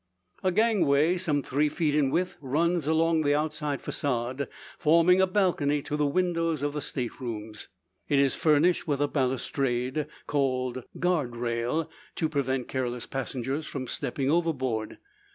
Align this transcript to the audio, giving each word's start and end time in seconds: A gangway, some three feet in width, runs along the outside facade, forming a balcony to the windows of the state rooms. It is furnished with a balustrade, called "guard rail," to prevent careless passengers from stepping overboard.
A 0.43 0.51
gangway, 0.51 1.15
some 1.17 1.43
three 1.43 1.69
feet 1.69 1.93
in 1.93 2.09
width, 2.09 2.35
runs 2.41 2.87
along 2.87 3.21
the 3.21 3.35
outside 3.35 3.83
facade, 3.83 4.47
forming 4.79 5.21
a 5.21 5.27
balcony 5.27 5.83
to 5.83 5.95
the 5.95 6.07
windows 6.07 6.63
of 6.63 6.73
the 6.73 6.81
state 6.81 7.19
rooms. 7.21 7.67
It 8.07 8.17
is 8.17 8.33
furnished 8.33 8.87
with 8.87 8.99
a 8.99 9.07
balustrade, 9.07 10.07
called 10.25 10.85
"guard 10.97 11.35
rail," 11.35 11.87
to 12.15 12.29
prevent 12.29 12.67
careless 12.67 13.05
passengers 13.05 13.67
from 13.67 13.85
stepping 13.85 14.31
overboard. 14.31 14.97